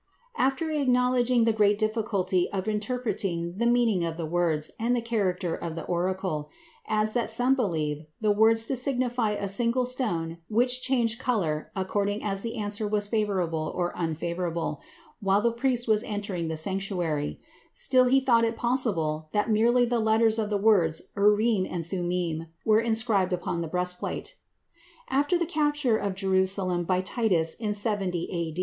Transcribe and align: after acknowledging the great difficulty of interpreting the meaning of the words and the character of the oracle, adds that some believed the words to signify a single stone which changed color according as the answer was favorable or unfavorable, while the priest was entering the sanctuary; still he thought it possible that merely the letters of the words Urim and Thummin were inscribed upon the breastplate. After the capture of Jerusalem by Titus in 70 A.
after 0.39 0.71
acknowledging 0.71 1.43
the 1.43 1.53
great 1.53 1.77
difficulty 1.77 2.49
of 2.51 2.67
interpreting 2.67 3.53
the 3.57 3.67
meaning 3.67 4.03
of 4.03 4.17
the 4.17 4.25
words 4.25 4.71
and 4.79 4.95
the 4.95 4.99
character 5.01 5.53
of 5.53 5.75
the 5.75 5.83
oracle, 5.85 6.49
adds 6.87 7.13
that 7.13 7.29
some 7.29 7.53
believed 7.53 8.07
the 8.19 8.31
words 8.31 8.65
to 8.65 8.75
signify 8.75 9.29
a 9.33 9.47
single 9.47 9.85
stone 9.85 10.39
which 10.47 10.81
changed 10.81 11.19
color 11.19 11.71
according 11.75 12.23
as 12.23 12.41
the 12.41 12.57
answer 12.57 12.87
was 12.87 13.05
favorable 13.05 13.71
or 13.75 13.95
unfavorable, 13.95 14.81
while 15.19 15.39
the 15.39 15.51
priest 15.51 15.87
was 15.87 16.03
entering 16.05 16.47
the 16.47 16.57
sanctuary; 16.57 17.39
still 17.75 18.05
he 18.05 18.19
thought 18.19 18.43
it 18.43 18.55
possible 18.57 19.29
that 19.33 19.51
merely 19.51 19.85
the 19.85 19.99
letters 19.99 20.39
of 20.39 20.49
the 20.49 20.57
words 20.57 21.03
Urim 21.15 21.67
and 21.69 21.85
Thummin 21.85 22.47
were 22.65 22.79
inscribed 22.81 23.33
upon 23.33 23.61
the 23.61 23.67
breastplate. 23.67 24.33
After 25.11 25.37
the 25.37 25.45
capture 25.45 25.97
of 25.97 26.15
Jerusalem 26.15 26.85
by 26.85 27.01
Titus 27.01 27.53
in 27.53 27.75
70 27.75 28.29
A. 28.31 28.55